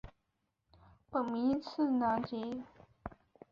[1.11, 2.63] 本名次郎吉。